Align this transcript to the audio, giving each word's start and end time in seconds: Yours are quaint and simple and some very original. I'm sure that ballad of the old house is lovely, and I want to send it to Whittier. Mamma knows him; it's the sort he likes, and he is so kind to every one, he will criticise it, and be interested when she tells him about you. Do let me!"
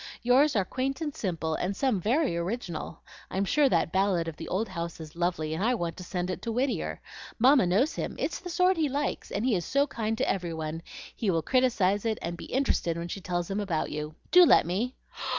Yours 0.23 0.55
are 0.55 0.65
quaint 0.65 0.99
and 0.99 1.13
simple 1.15 1.53
and 1.53 1.75
some 1.75 2.01
very 2.01 2.35
original. 2.35 3.03
I'm 3.29 3.45
sure 3.45 3.69
that 3.69 3.91
ballad 3.91 4.27
of 4.27 4.35
the 4.35 4.47
old 4.47 4.67
house 4.69 4.99
is 4.99 5.15
lovely, 5.15 5.53
and 5.53 5.63
I 5.63 5.75
want 5.75 5.95
to 5.97 6.03
send 6.03 6.31
it 6.31 6.41
to 6.41 6.51
Whittier. 6.51 6.99
Mamma 7.37 7.67
knows 7.67 7.93
him; 7.93 8.15
it's 8.17 8.39
the 8.39 8.49
sort 8.49 8.77
he 8.77 8.89
likes, 8.89 9.29
and 9.29 9.45
he 9.45 9.53
is 9.53 9.63
so 9.63 9.85
kind 9.85 10.17
to 10.17 10.27
every 10.27 10.55
one, 10.55 10.81
he 11.15 11.29
will 11.29 11.43
criticise 11.43 12.03
it, 12.03 12.17
and 12.19 12.35
be 12.35 12.45
interested 12.45 12.97
when 12.97 13.09
she 13.09 13.21
tells 13.21 13.51
him 13.51 13.59
about 13.59 13.91
you. 13.91 14.15
Do 14.31 14.43
let 14.43 14.65
me!" 14.65 14.95